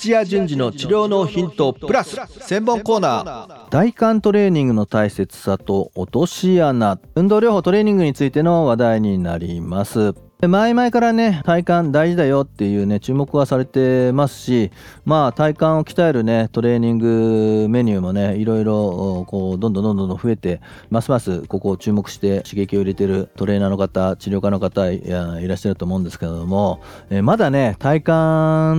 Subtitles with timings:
[0.00, 3.68] 土屋順次の治療のヒントプラス専門コーナー。
[3.68, 6.98] 大幹トレーニングの大切さと落とし穴。
[7.14, 10.14] 運動療法トレーニングについての話題になります。
[10.48, 14.70] 前々からね体幹大事だよっていうね注目はされてますし
[15.04, 26.80] まあ体幹を鍛えるねトレーニングメニューもねいろいろこうどんどんどんどん増えてますますここを注目して刺激を入れてるトレーナーの方治療家の方いらっしゃると思うんですけれども、
[27.10, 28.10] えまだね体幹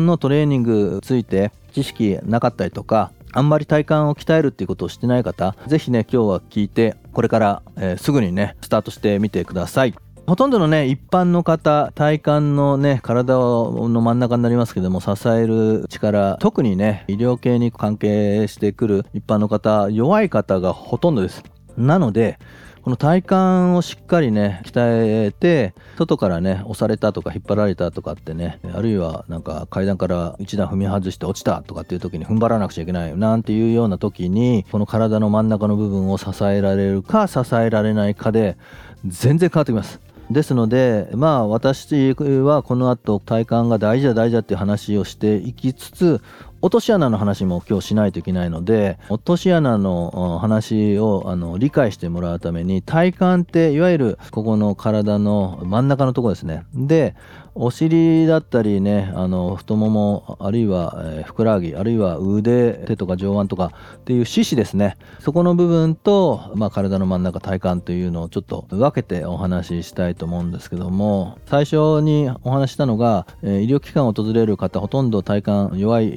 [0.08, 9.94] のトレーニングついて知識なかったりとかあんまり体幹を鍛えるっていうことをしてない方、ぜひね、今日は聞いて、これから、え、すぐにね、スタートしてみてください。
[10.28, 21.44] ほとんどのね、一般の方、体幹のね、体の真ん中になりますけども、支える力、特にね、医療系に関係してくる一般の方、弱い方がほとんどです。
[21.76, 22.38] なので、
[22.82, 23.36] この体幹
[23.78, 38.58] をしっかりね鍛えて外からね押されたとか引っ張られたとかってねあるいはなんか階段から一段踏み外して落ちたとかっていう時に踏ん張らなくちゃいけないなんていうような時にこの体の真ん中の部分を支えられるか支えられないかで
[39.06, 40.11] 全然変わってきます。
[40.34, 46.22] ですのでまあ私はこの後体感が大事だ大事だっていう話をしていきつつ
[46.64, 56.64] 落とし穴の話も今日しないといけないので落とし穴の話をあの理解してもらうために体幹っていわゆるここの体の真ん中のとこですね。
[56.74, 57.16] で
[57.54, 64.98] お尻だったりねあの太ももあるいは、え、ふくらはぎあるいは腕手とか上腕とかっていう四肢ですね。
[65.20, 76.08] そこの部分と、まあ、体の真ん中体幹というのをちょっと分けてお話ししたいと思うんですけども最初にお話したのが、え、医療機関を訪れる方ほとんど体幹弱い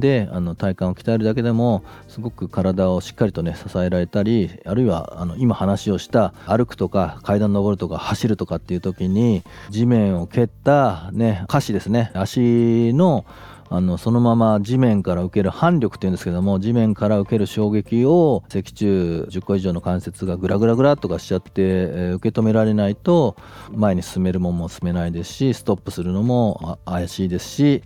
[0.00, 12.10] であの体幹を鍛えるだけでもすごく体をしっかりとね支えられたりあるいはあの今話をした歩くとか階段登るとか走るとかっていう時に地面を蹴ったね歌詞ですね。
[12.14, 13.24] 足の
[13.74, 18.90] あのそのまま地面から受ける反力っていうんですけども地面から受ける衝撃を脊柱
[19.28, 23.34] 10個以上の関節がグラグラグラとかしちゃって、えー、受け止められないと
[23.70, 27.82] 前に進めるもんも進めないですしストップするのも怪しいですし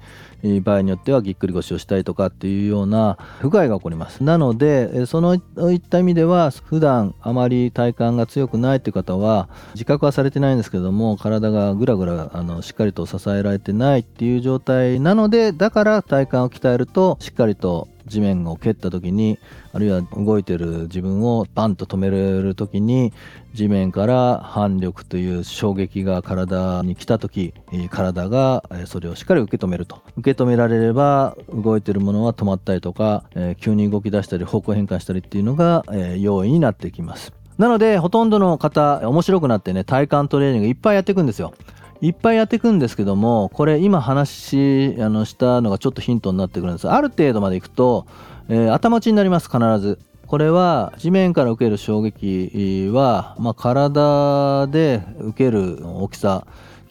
[0.63, 4.23] 場合によってはぎっくり腰をしたりとかっていうような不具合が起こります。
[4.23, 5.41] なのでそのい
[5.77, 19.39] った意味では普段あまり体幹が強くないという方は自覚はされてないんですけども体がぐらぐらあのしっかりと支えられてないっていう状態なのでだからから体幹を鍛えるとしっかりと地面を蹴った時に
[19.75, 23.13] あるいは動いてる自分をバンと止める時に
[23.53, 27.53] 地面から反力という衝撃が体に来た時
[27.91, 30.01] 体がそれをしっかり受け止めると。
[30.17, 33.25] 受け止められれば動いてるものは止まったりとか
[33.61, 35.85] 急に動き出したり方向変換したりっていうのが
[36.17, 37.35] 容易になってきます。
[37.59, 41.53] なのでほとんどの方面白くなってね体幹トレーニングいっぱいやっていくんですよ。
[42.01, 46.89] いっぱいやっていくんですけどもこれ今話あのしたのがちょっとヒントになってくるんです。
[46.89, 48.07] ある程度までいくと、
[48.49, 49.99] えー、頭打ちになります必ず。
[50.27, 56.47] これは地面から受ける衝撃は、まあ、体で受ける大きさ。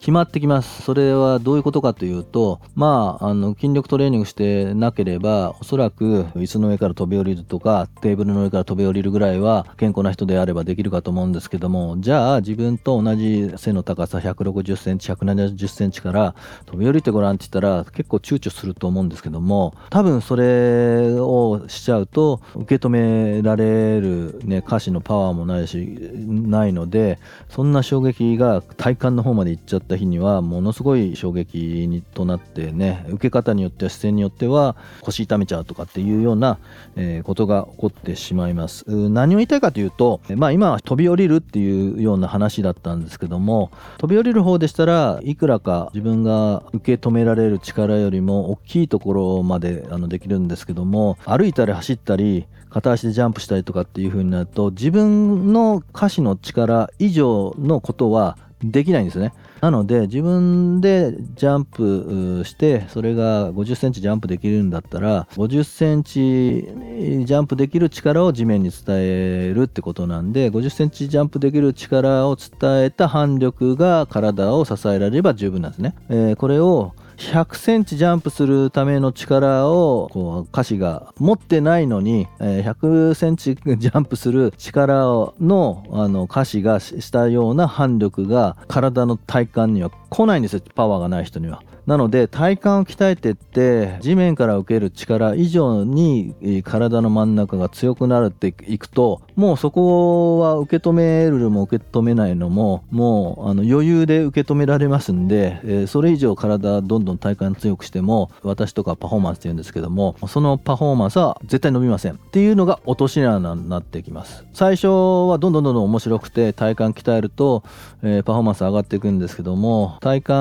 [0.05, 0.83] 決まってきます。
[0.83, 16.35] それはどういうことかというとまああの筋力トレーニングしてなければおそらく椅子の上から飛び降りるとかテーブルの上から飛び降りるぐらいは健康な人であればできるかと思うんですけどもじゃあ自分と同じ背の高さ160センチ170センチから
[16.67, 27.17] 飛び降りてごらんって言ったら結構躊躇すると思うんですけども多分それをしちゃうと受け止められるね歌詞のパワーもないしないので
[27.49, 31.57] そんな衝撃が体幹の方まで行っちゃったった日にはものすごい衝撃
[31.87, 36.59] にとなってね受け方によっては視線によっては腰痛めちゃうとかっていうような、
[36.95, 38.85] えー、ことが起こってしまいます。
[38.87, 58.37] 何を言いたいかというとまあ今は飛び降りるっていうような話だったんですけども飛び降りる方でしたらいくらか自分が受け止められる力よりも大きいところまであのできるんですけども歩いたり走ったり片足でジャンプしたりとかっていう風になると自分の下肢の力以上のことは
[58.71, 59.33] できないんですね。
[59.61, 75.95] なので自分でジャンプしてそれが50センチジャンプできるんだったら50センチジャンプできる力を地面に伝えるってことなんで50センチジャンプできる力を伝えた反力が体を支えられれば十分なんですね。
[76.09, 91.63] えー、これを100センチジャンプするための力をこう歌詞が持ってないのに、え100センチジャンプする力のあの歌詞がしたような反力が体の体幹には来ないんですよパワーがない人には。
[91.85, 112.13] なので体幹を鍛えてって地面から受ける力以上に体の真ん中が強くなるっていくともうそこは受け止めるも受け止めないのももうあの余裕で受け止められますんで、えー、それ以上体どんどん体幹強くしても私とかパフォーマンスって言うんですけどもそのパフォーマンスは絶対伸びません。
[112.13, 114.45] っていうのが落とし穴になってきます。
[114.53, 117.63] 最初はどんどんどんどん面白くて体幹鍛えると、
[118.03, 120.31] えー、パフォーマンス上がっていくんですけども体幹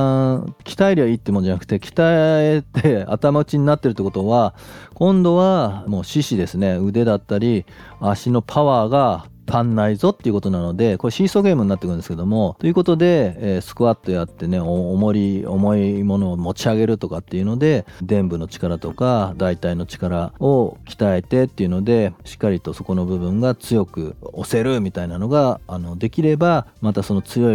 [0.64, 4.55] 鍛えりゃいいってもんじゃなくて鍛えて頭打ちになってるってことは
[4.95, 6.77] 今度はもう四肢ですね。
[6.77, 7.67] 腕だったり
[8.01, 27.49] 足のパワーが足んないぞっていうことなのでこれシーソーゲームになってくるんですけどもということで、えー、スクワットやってね重り重いものを持ち上げるとかっていうので臀部の力とか大腿の力を鍛えてっていうのでしっかりとそこの部分が強く押せるみたいなのがあのできればまたその強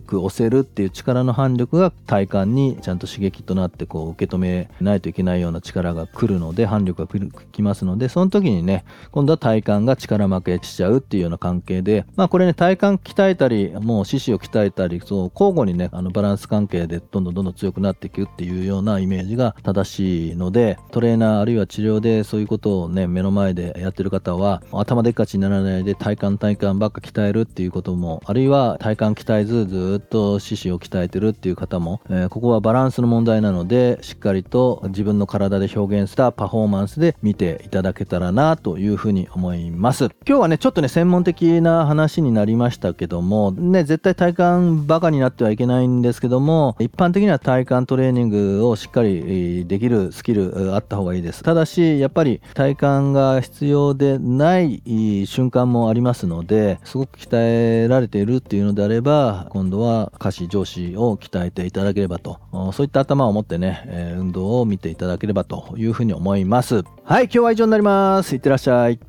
[0.00, 7.08] く押せるっていう力の反力が体幹にちゃんと刺激となってこう受け止めないといけないような力が来るので反力が
[7.52, 40.10] きますのでその時にね今度は体幹が力負けしちゃうっていうような関係で、まあこれね、体幹鍛えたり、もう四肢を鍛えたり、そう交互にね、あのバランス関係でどんどんどんどん強くなっていくっていうようなイメージが正しいので、トレーナーあるいは治療でそういうことをね、目の前でやってる方は、頭でっかちにならないで体幹体幹ばっか鍛えるっていうことも、あるいは体幹鍛えずずっと四肢を鍛えてるっていう方も、えー、ここはバランスの問題なので、しっかりと自分の体で表現したパフォーマンスで見ていただけたらなというふうに思います。
[40.26, 51.42] 今日はね、ちょっとね、専門的な話になりましたけども、ね、絶対体幹バカになってはいけないんですけども、一般的には体幹トレーニングをしっかりできるスキルあった方がいいです。
[51.42, 52.78] ただし、やっぱり体幹
[53.12, 62.38] が必要でない瞬間もありますので、すごく鍛えられているっていうのであれば、今度は下肢上肢を鍛えていただければと、
[62.72, 66.84] そういった頭を持ってね、運動を見ていただければというふうに思います。
[67.04, 68.34] はい、今日は以上になります。
[68.34, 69.00] いってらっしゃい。